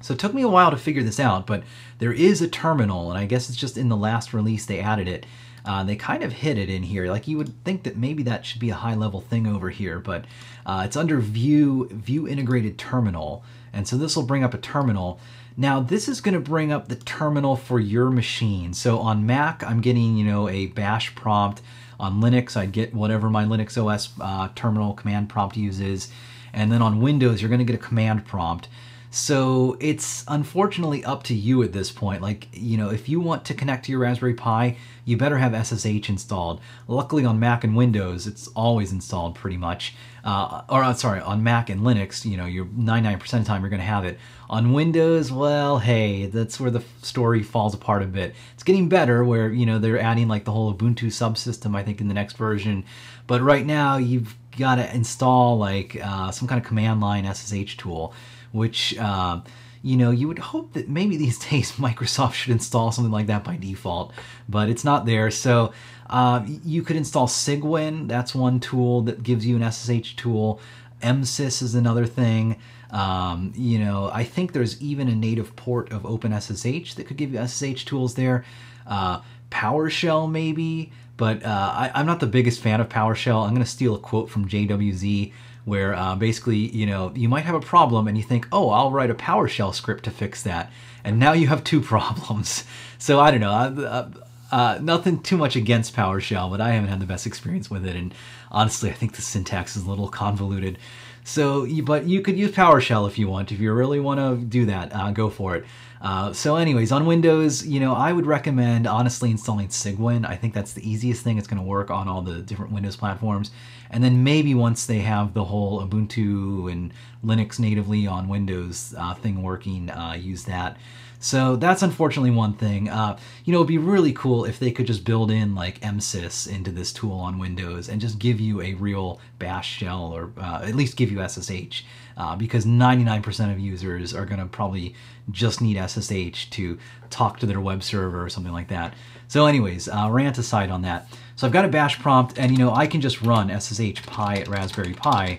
[0.00, 1.64] So it took me a while to figure this out, but
[1.98, 5.08] there is a terminal, and I guess it's just in the last release they added
[5.08, 5.26] it.
[5.64, 7.10] Uh, they kind of hid it in here.
[7.10, 9.98] Like you would think that maybe that should be a high level thing over here,
[9.98, 10.24] but
[10.66, 13.42] uh, it's under View, View Integrated Terminal.
[13.72, 15.20] And so this will bring up a terminal.
[15.56, 18.72] Now this is going to bring up the terminal for your machine.
[18.74, 21.62] So on Mac, I'm getting, you know, a bash prompt.
[22.00, 26.12] On Linux, I'd get whatever my Linux OS uh, terminal command prompt uses.
[26.52, 28.68] And then on Windows, you're going to get a command prompt.
[29.10, 32.20] So it's unfortunately up to you at this point.
[32.20, 35.66] Like, you know, if you want to connect to your Raspberry Pi, you better have
[35.66, 36.60] SSH installed.
[36.86, 39.94] Luckily on Mac and Windows, it's always installed pretty much.
[40.24, 43.62] Uh, or uh, sorry, on Mac and Linux, you know, you're 99% of the time
[43.62, 44.18] you're going to have it.
[44.50, 48.34] On Windows, well, hey, that's where the story falls apart a bit.
[48.52, 52.02] It's getting better where, you know, they're adding like the whole Ubuntu subsystem, I think,
[52.02, 52.84] in the next version.
[53.26, 57.78] But right now, you've got to install like uh, some kind of command line SSH
[57.78, 58.12] tool
[58.52, 59.40] which uh,
[59.82, 63.44] you know you would hope that maybe these days Microsoft should install something like that
[63.44, 64.12] by default,
[64.48, 65.30] but it's not there.
[65.30, 65.72] So
[66.10, 68.08] uh, you could install Cygwin.
[68.08, 70.60] That's one tool that gives you an SSH tool.
[71.02, 72.56] MSys is another thing.
[72.90, 77.32] Um, you know, I think there's even a native port of OpenSSH that could give
[77.32, 78.44] you SSH tools there.
[78.86, 83.44] Uh, PowerShell maybe, but uh, I, am not the biggest fan of PowerShell.
[83.44, 85.32] I'm going to steal a quote from JWZ
[85.64, 88.90] where uh, basically, you know, you might have a problem and you think, oh, I'll
[88.90, 90.70] write a PowerShell script to fix that.
[91.04, 92.64] And now you have two problems.
[92.98, 93.52] So I don't know.
[93.52, 94.10] Uh,
[94.50, 97.96] uh, nothing too much against PowerShell, but I haven't had the best experience with it.
[97.96, 98.14] And
[98.50, 100.78] honestly, I think the syntax is a little convoluted.
[101.24, 103.52] So, but you could use PowerShell if you want.
[103.52, 105.64] If you really want to do that, uh, go for it.
[106.00, 110.26] Uh, so anyways, on Windows, you know, I would recommend honestly installing Cygwin.
[110.26, 111.36] I think that's the easiest thing.
[111.36, 113.50] It's going to work on all the different Windows platforms.
[113.90, 116.92] And then maybe once they have the whole Ubuntu and
[117.24, 120.76] Linux natively on Windows uh, thing working, uh, use that.
[121.20, 122.88] So that's unfortunately one thing.
[122.88, 126.48] Uh, you know, it'd be really cool if they could just build in like MSys
[126.48, 130.60] into this tool on Windows and just give you a real bash shell or uh,
[130.62, 131.82] at least give you SSH
[132.16, 134.94] uh, because 99% of users are going to probably
[135.30, 136.78] just need SSH to
[137.10, 138.94] talk to their web server or something like that.
[139.26, 141.08] So anyways, uh, rant aside on that.
[141.38, 144.38] So I've got a bash prompt and you know, I can just run SSH Pi
[144.38, 145.38] at Raspberry Pi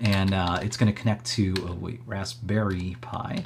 [0.00, 3.44] and uh, it's going to connect to, oh wait, Raspberry Pi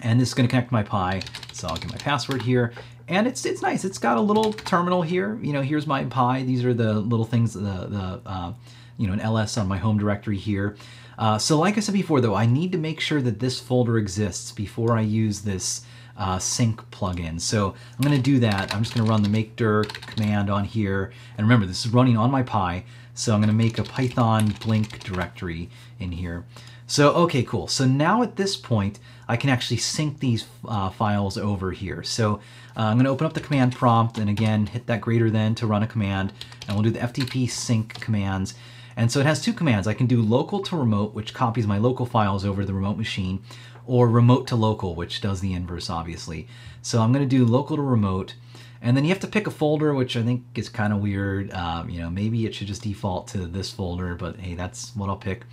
[0.00, 1.20] and this is going to connect to my Pi.
[1.52, 2.72] So I'll get my password here.
[3.06, 3.84] And it's it's nice.
[3.84, 5.38] It's got a little terminal here.
[5.42, 6.42] You know, here's my Pi.
[6.42, 8.54] These are the little things, the, the uh,
[8.96, 10.74] you know, an ls on my home directory here.
[11.18, 13.98] Uh, so like I said before, though, I need to make sure that this folder
[13.98, 15.82] exists before I use this
[16.16, 17.40] uh, sync plugin.
[17.40, 18.74] So I'm going to do that.
[18.74, 21.12] I'm just going to run the make dir command on here.
[21.36, 22.84] And remember, this is running on my Pi.
[23.14, 26.44] So I'm going to make a Python blink directory in here.
[26.86, 27.66] So, okay, cool.
[27.68, 32.02] So now at this point, I can actually sync these uh, files over here.
[32.02, 32.34] So
[32.76, 35.54] uh, I'm going to open up the command prompt and again, hit that greater than
[35.56, 36.32] to run a command.
[36.66, 38.54] And we'll do the FTP sync commands.
[38.96, 39.88] And so it has two commands.
[39.88, 42.96] I can do local to remote, which copies my local files over to the remote
[42.96, 43.42] machine,
[43.86, 46.48] or remote to local, which does the inverse, obviously.
[46.82, 48.34] So I'm going to do local to remote.
[48.80, 51.50] And then you have to pick a folder, which I think is kind of weird.
[51.52, 55.08] Um, you know, maybe it should just default to this folder, but hey, that's what
[55.08, 55.44] I'll pick.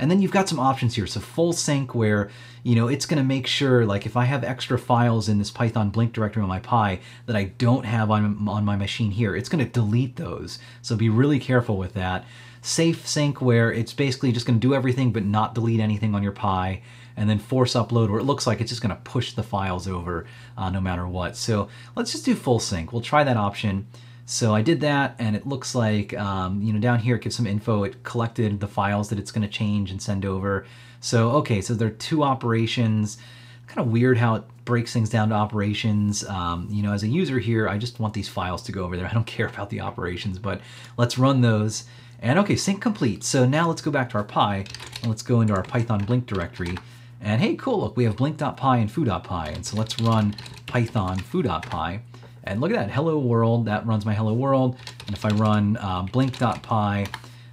[0.00, 1.06] And then you've got some options here.
[1.06, 2.30] So full sync where,
[2.62, 5.50] you know, it's going to make sure, like if I have extra files in this
[5.50, 9.36] Python blink directory on my Pi that I don't have on, on my machine here,
[9.36, 10.58] it's going to delete those.
[10.82, 12.24] So be really careful with that.
[12.62, 16.22] Safe sync where it's basically just going to do everything but not delete anything on
[16.22, 16.82] your Pi
[17.16, 19.86] and then force upload where it looks like it's just going to push the files
[19.88, 21.36] over uh, no matter what.
[21.36, 22.92] So let's just do full sync.
[22.92, 23.86] We'll try that option.
[24.26, 27.34] So I did that and it looks like, um, you know, down here it gives
[27.34, 27.82] some info.
[27.82, 30.66] It collected the files that it's going to change and send over.
[31.00, 33.18] So, okay, so there are two operations.
[33.66, 36.24] Kind of weird how it breaks things down to operations.
[36.24, 38.96] Um, you know, as a user here, I just want these files to go over
[38.96, 39.06] there.
[39.06, 40.60] I don't care about the operations, but
[40.96, 41.84] let's run those.
[42.20, 43.24] And okay, sync complete.
[43.24, 44.64] So now let's go back to our Pi
[45.02, 46.76] and let's go into our Python blink directory.
[47.20, 49.52] And hey, cool, look, we have blink.py and foo.py.
[49.52, 50.34] And so let's run
[50.66, 52.00] python foo.py.
[52.44, 54.76] And look at that, hello world, that runs my hello world.
[55.06, 57.06] And if I run uh, blink.py,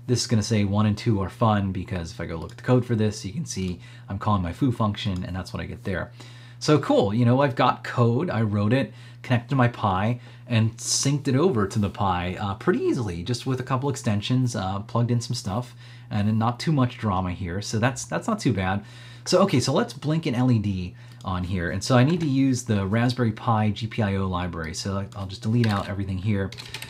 [0.07, 2.57] this is to say one and two are fun because if I go look at
[2.57, 5.61] the code for this, you can see I'm calling my foo function and that's what
[5.61, 6.11] I get there.
[6.59, 10.75] So cool, you know, I've got code, I wrote it, connected to my Pi, and
[10.77, 14.79] synced it over to the Pi uh, pretty easily, just with a couple extensions, uh,
[14.81, 15.75] plugged in some stuff,
[16.09, 18.83] and not too much drama here, so that's that's not too bad.
[19.25, 20.93] So okay, so let's blink an LED
[21.25, 25.27] on here, and so I need to use the Raspberry Pi GPIO library, so I'll
[25.27, 26.49] just delete out everything here.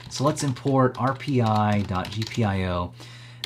[0.09, 2.93] So let's import rpi.gpio.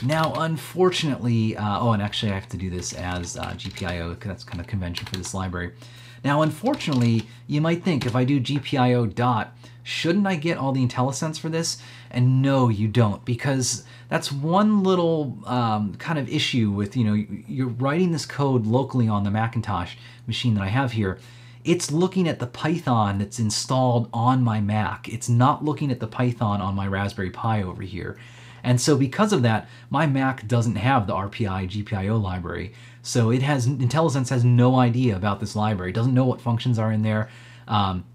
[0.03, 4.43] Now, unfortunately, uh, oh, and actually I have to do this as uh, GPIO, that's
[4.43, 5.73] kind of convention for this library.
[6.23, 10.85] Now, unfortunately, you might think if I do GPIO dot, shouldn't I get all the
[10.85, 11.81] IntelliSense for this?
[12.11, 17.13] And no, you don't, because that's one little um, kind of issue with, you know,
[17.47, 19.95] you're writing this code locally on the Macintosh
[20.27, 21.19] machine that I have here.
[21.63, 25.07] It's looking at the Python that's installed on my Mac.
[25.07, 28.17] It's not looking at the Python on my Raspberry Pi over here.
[28.63, 32.73] And so because of that, my Mac doesn't have the RPI GPIO library.
[33.01, 35.91] So it has IntelliSense has no idea about this library.
[35.91, 37.29] Doesn't know what functions are in there,
[37.67, 38.05] um,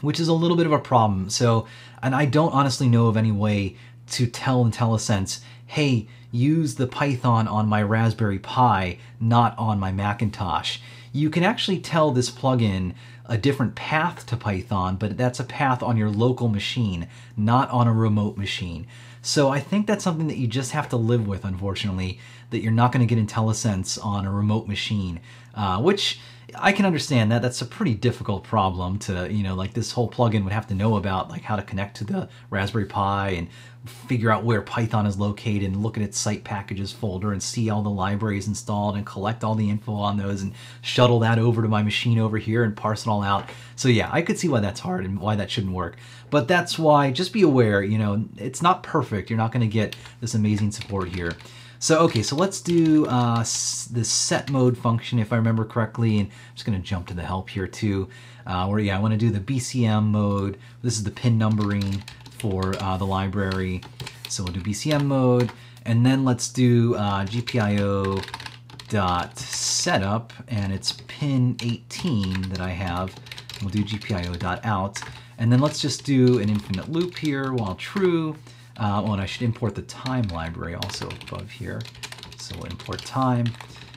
[0.00, 1.30] which is a little bit of a problem.
[1.30, 1.66] So,
[2.02, 3.76] and I don't honestly know of any way
[4.10, 10.78] to tell IntelliSense, hey, use the Python on my Raspberry Pi, not on my Macintosh.
[11.12, 12.94] You can actually tell this plugin
[13.28, 17.86] a different path to Python, but that's a path on your local machine, not on
[17.86, 18.86] a remote machine.
[19.20, 22.18] So I think that's something that you just have to live with, unfortunately,
[22.50, 25.20] that you're not going to get IntelliSense on a remote machine,
[25.54, 26.20] uh, which
[26.54, 30.10] I can understand that that's a pretty difficult problem to, you know, like this whole
[30.10, 33.48] plugin would have to know about like how to connect to the Raspberry Pi and
[33.84, 37.70] figure out where Python is located and look at its site packages folder and see
[37.70, 41.62] all the libraries installed and collect all the info on those and shuttle that over
[41.62, 43.48] to my machine over here and parse it all out.
[43.76, 45.96] So yeah, I could see why that's hard and why that shouldn't work.
[46.30, 49.30] But that's why, just be aware, you know, it's not perfect.
[49.30, 51.32] You're not going to get this amazing support here.
[51.80, 56.28] So, okay, so let's do uh, the set mode function, if I remember correctly, and
[56.28, 58.08] I'm just gonna jump to the help here too,
[58.46, 60.58] uh, where, yeah, I wanna do the BCM mode.
[60.82, 62.02] This is the pin numbering
[62.38, 63.82] for uh, the library.
[64.28, 65.52] So we'll do BCM mode,
[65.86, 68.24] and then let's do uh, GPIO
[68.88, 73.14] dot setup, and it's pin 18 that I have.
[73.60, 75.00] We'll do GPIO dot out,
[75.38, 78.36] and then let's just do an infinite loop here while true,
[78.78, 81.80] uh, oh, and I should import the time library also above here.
[82.38, 83.46] So we'll import time.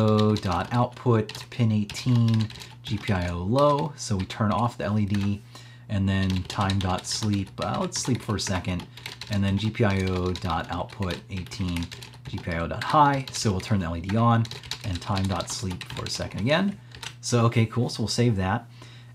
[1.51, 2.49] pin 18,
[2.87, 3.93] gpio low.
[3.97, 5.41] So we turn off the LED
[5.89, 7.51] and then time.sleep.
[7.59, 8.87] Uh, let's sleep for a second.
[9.31, 11.87] And then gpio.output 18,
[12.29, 13.27] gpio.high.
[13.33, 14.45] So we'll turn the LED on
[14.85, 16.79] and time.sleep for a second again.
[17.21, 17.89] So, okay, cool.
[17.89, 18.69] So we'll save that.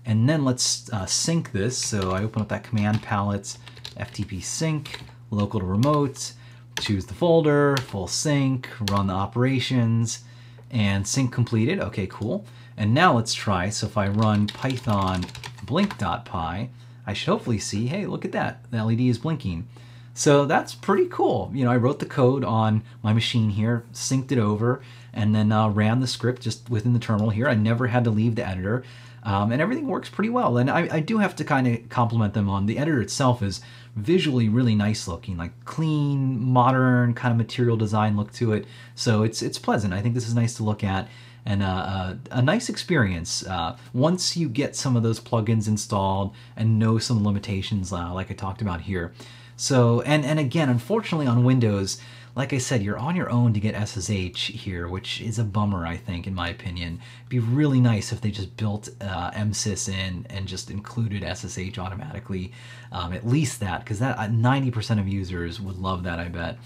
[0.08, 1.76] And then let's uh, sync this.
[1.76, 3.58] So I open up that command palette,
[3.98, 6.32] FTP sync, local to remote,
[6.80, 10.24] choose the folder, full sync, run the operations,
[10.70, 11.78] and sync completed.
[11.78, 12.46] Okay, cool.
[12.74, 13.68] And now let's try.
[13.68, 15.26] So if I run python
[15.64, 16.70] blink.py,
[17.06, 18.64] I should hopefully see, hey, look at that.
[18.70, 19.68] The LED is blinking.
[20.14, 21.50] So that's pretty cool.
[21.52, 24.80] You know, I wrote the code on my machine here, synced it over,
[25.12, 27.46] and then uh, ran the script just within the terminal here.
[27.46, 28.84] I never had to leave the editor.
[29.28, 30.56] Um, and everything works pretty well.
[30.56, 33.60] And I, I do have to kind of compliment them on the editor itself is
[33.94, 38.64] visually really nice looking, like clean, modern kind of material design look to it.
[38.94, 39.92] So it's it's pleasant.
[39.92, 41.08] I think this is nice to look at
[41.44, 46.34] and uh, uh, a nice experience uh, once you get some of those plugins installed
[46.56, 49.12] and know some limitations uh, like I talked about here.
[49.56, 52.00] So, and, and again, unfortunately on Windows,
[52.38, 55.84] like I said, you're on your own to get SSH here, which is a bummer,
[55.84, 57.00] I think, in my opinion.
[57.22, 61.76] It'd be really nice if they just built uh, MSys in and just included SSH
[61.78, 62.52] automatically.
[62.92, 66.58] Um, at least that, because that 90% uh, of users would love that, I bet.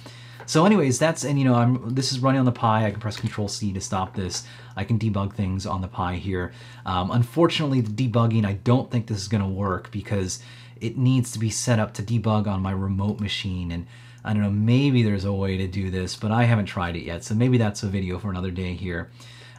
[0.45, 2.85] So anyways, that's, and you know, I'm, this is running on the Pi.
[2.85, 4.47] I can press Control C to stop this.
[4.77, 6.53] I can debug things on the Pi here.
[6.85, 10.43] Um, unfortunately, the debugging, I don't think this is to work because
[10.83, 13.71] it needs to be set up to debug on my remote machine.
[13.71, 13.87] And
[14.25, 17.05] I don't know, maybe there's a way to do this, but I haven't tried it
[17.05, 17.25] yet.
[17.25, 19.11] So maybe that's a video for another day here.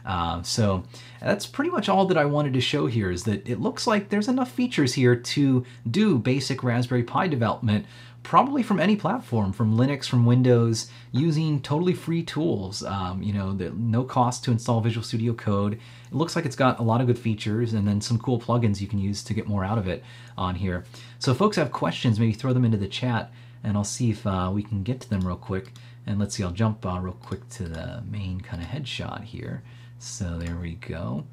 [0.04, 0.84] Uh, so
[1.20, 4.10] that's pretty much all that I wanted to show here is that it looks like
[4.10, 7.86] there's enough features here to do basic Raspberry Pi development
[8.24, 12.82] probably from any platform, from Linux, from Windows, using totally free tools.
[12.82, 15.74] Um, you know, the, no cost to install Visual Studio Code.
[15.74, 18.80] It looks like it's got a lot of good features and then some cool plugins
[18.80, 20.02] you can use to get more out of it
[20.38, 20.84] on here.
[21.18, 23.30] So if folks have questions, maybe throw them into the chat
[23.64, 25.72] and I'll see if uh, we can get to them real quick.
[26.06, 29.62] And let's see, I'll jump uh, real quick to the main kind of headshot here.
[29.98, 31.24] So there we go.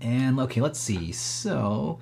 [0.00, 1.12] And okay, let's see.
[1.12, 2.00] So,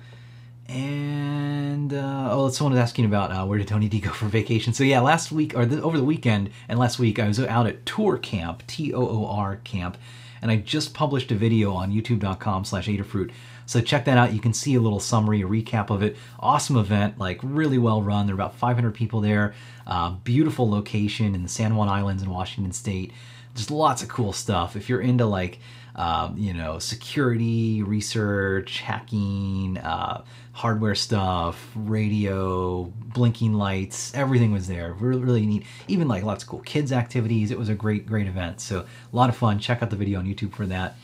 [0.67, 4.73] and uh, oh, someone was asking about uh, where did Tony D go for vacation.
[4.73, 7.67] So yeah, last week or the, over the weekend and last week I was out
[7.67, 9.97] at ToorCamp, T O O R Camp,
[10.41, 13.31] and I just published a video on YouTube.com/slash Adafruit.
[13.69, 14.33] So check that out.
[14.33, 16.17] You can see a little summary, a recap of it.
[16.39, 18.25] Awesome event, like really well run.
[18.25, 19.53] There are about 500 people there.
[19.85, 23.13] Uh, beautiful location in the San Juan Islands in Washington State.
[23.53, 24.75] Just lots of cool stuff.
[24.75, 25.59] If you're into like
[25.95, 34.93] um, you know, security, research, hacking, uh, hardware stuff, radio, blinking lights, everything was there.
[34.93, 35.65] Really, really neat.
[35.87, 37.51] Even like lots of cool kids activities.
[37.51, 38.61] It was a great, great event.
[38.61, 39.59] So a lot of fun.
[39.59, 40.95] Check out the video on YouTube for that.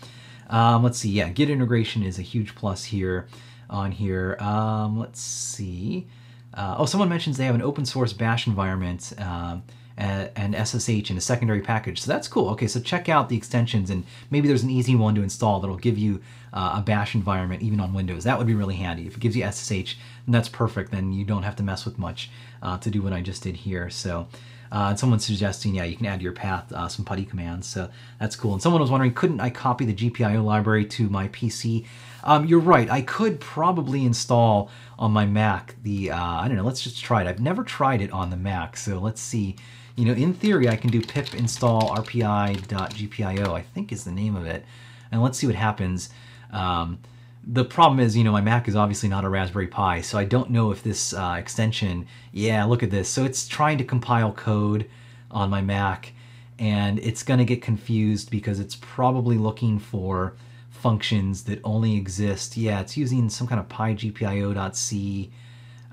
[0.50, 1.10] Um, let's see.
[1.10, 3.28] Yeah, Git integration is a huge plus here
[3.70, 4.38] on here.
[4.40, 6.08] Um, let's see.
[6.54, 9.14] Uh, oh, someone mentions they have an open source bash environment.
[9.18, 9.64] Um,
[9.98, 12.02] and SSH in a secondary package.
[12.02, 12.50] So that's cool.
[12.50, 15.78] Okay, so check out the extensions and maybe there's an easy one to install that'll
[15.78, 16.22] give you
[16.54, 18.26] uh, a bash environment even on Windows.
[18.26, 19.08] That would be really handy.
[19.08, 20.92] If it gives you SSH, then that's perfect.
[20.92, 22.30] Then you don't have to mess with much
[22.62, 23.90] uh, to do what I just did here.
[23.90, 24.28] So
[24.72, 27.68] uh, and someone's suggesting, yeah, you can add to your path uh, some putty commands,
[27.68, 27.90] so
[28.20, 28.54] that's cool.
[28.54, 31.86] And someone was wondering, couldn't I copy the GPIO library to my PC?
[32.24, 36.64] Um, you're right, I could probably install on my Mac the, uh, I don't know,
[36.64, 37.28] let's just try it.
[37.28, 39.56] I've never tried it on the Mac, so let's see
[39.96, 44.36] you know, in theory, I can do pip install rpi.gpio, I think is the name
[44.36, 44.66] of it.
[45.12, 46.10] And let's see what happens.
[46.52, 47.00] Um,
[47.48, 50.26] the problem is, you know, my Mac is obviously not a Raspberry Pi, so I
[50.26, 53.10] don't know if this uh, extension, yeah, look at this.
[53.10, 54.90] So it's trying to compile code
[55.30, 56.14] on my Mac,
[56.58, 60.36] and it's going to get confused because it's probably looking for
[60.70, 62.58] functions that only exist.
[62.58, 65.32] Yeah, it's using some kind of pygpio.c.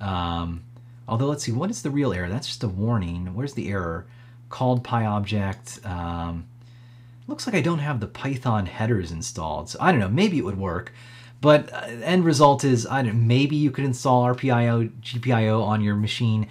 [0.01, 0.63] Um,
[1.09, 2.29] Although, let's see, what is the real error?
[2.29, 3.35] That's just a warning.
[3.35, 4.07] Where's the error?
[4.49, 5.85] Called PyObject.
[5.85, 6.47] Um,
[7.27, 9.69] looks like I don't have the Python headers installed.
[9.69, 10.93] So I don't know, maybe it would work.
[11.43, 15.97] But uh, end result is, I don't maybe you could install RPIO, GPIO on your
[15.97, 16.49] machine.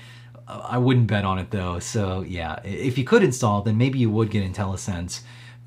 [0.47, 1.79] Uh, I wouldn't bet on it though.
[1.79, 5.21] So yeah, if you could install, then maybe you would get IntelliSense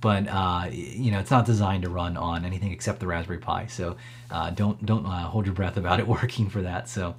[0.05, 3.65] but uh, you know it's not designed to run on anything except the Raspberry Pi.
[3.69, 3.97] So
[4.31, 6.91] uh, don't don't uh, hold your breath about it working for that.
[6.91, 7.15] So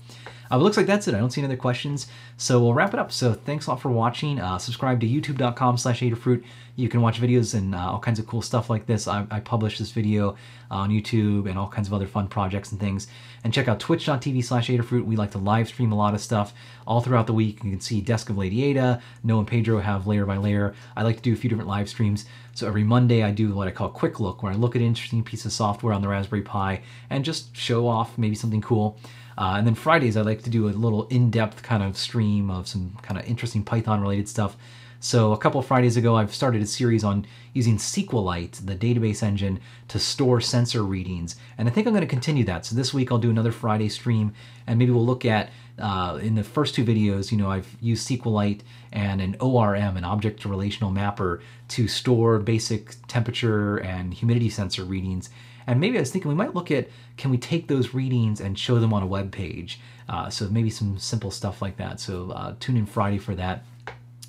[0.52, 1.16] uh, it looks like that's it.
[1.16, 2.08] I don't see any other questions.
[2.38, 3.12] So we'll wrap it up.
[3.12, 4.40] So thanks a lot for watching.
[4.40, 6.44] Uh, subscribe to youtube.com slash Adafruit.
[6.76, 9.08] You can watch videos and uh, all kinds of cool stuff like this.
[9.08, 10.36] I, I published this video
[10.70, 13.08] on YouTube and all kinds of other fun projects and things.
[13.44, 15.06] And check out twitch.tv slash Adafruit.
[15.06, 16.54] We like to live stream a lot of stuff
[16.86, 17.64] all throughout the week.
[17.64, 19.02] You can see Desk of Ladyada.
[19.24, 20.76] Noah and Pedro have layer by layer.
[20.98, 22.26] I like to do a few different live streams.
[22.54, 24.88] So every Monday I do what I call quick look, where I look at an
[24.88, 28.98] interesting piece of software on the Raspberry Pi and just show off maybe something cool.
[29.38, 32.68] Uh, and then Fridays, I like to do a little in-depth kind of stream of
[32.68, 34.56] some kind of interesting Python-related stuff.
[35.00, 39.60] So a couple Fridays ago, I've started a series on using SQLite, the database engine,
[39.90, 41.36] to store sensor readings.
[41.58, 42.66] And I think I'm going to continue that.
[42.66, 44.34] So this week I'll do another Friday stream,
[44.66, 48.08] and maybe we'll look at, uh, in the first two videos, you know, I've used
[48.08, 48.62] SQLite
[48.94, 55.30] and an ORM, an object relational mapper, to store basic temperature and humidity sensor readings.
[55.68, 58.58] And maybe I was thinking we might look at can we take those readings and
[58.58, 59.80] show them on a web page?
[60.08, 62.00] Uh, so maybe some simple stuff like that.
[62.00, 63.64] So uh, tune in Friday for that.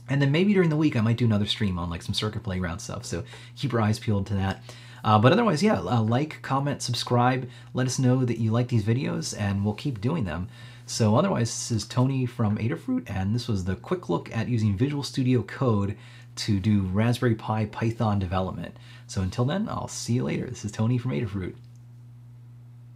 [0.09, 2.43] And then maybe during the week I might do another stream on like some Circuit
[2.43, 3.05] Playground stuff.
[3.05, 3.25] So
[3.57, 4.63] keep your eyes peeled to that.
[5.07, 7.49] Uh, but otherwise, yeah, uh, like, comment, subscribe.
[7.75, 10.49] Let us know that you like these videos, and we'll keep doing them.
[10.85, 14.77] So otherwise, this is Tony from Adafruit, and this was the quick look at using
[14.77, 15.97] Visual Studio Code
[16.37, 18.77] to do Raspberry Pi Python development.
[19.07, 20.47] So until then, I'll see you later.
[20.47, 21.55] This is Tony from Adafruit.